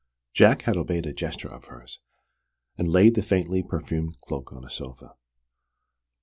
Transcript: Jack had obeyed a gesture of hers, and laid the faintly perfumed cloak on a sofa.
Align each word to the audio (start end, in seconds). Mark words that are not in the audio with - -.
Jack 0.33 0.63
had 0.63 0.77
obeyed 0.77 1.05
a 1.05 1.13
gesture 1.13 1.47
of 1.53 1.65
hers, 1.65 1.99
and 2.75 2.87
laid 2.87 3.13
the 3.13 3.21
faintly 3.21 3.61
perfumed 3.61 4.19
cloak 4.21 4.51
on 4.51 4.65
a 4.65 4.67
sofa. 4.71 5.13